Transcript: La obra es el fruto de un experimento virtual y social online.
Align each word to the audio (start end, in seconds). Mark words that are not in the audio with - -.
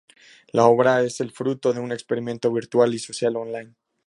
La 0.51 0.65
obra 0.65 1.03
es 1.03 1.19
el 1.21 1.29
fruto 1.29 1.73
de 1.73 1.79
un 1.79 1.91
experimento 1.91 2.51
virtual 2.51 2.91
y 2.95 2.97
social 2.97 3.35
online. 3.35 3.75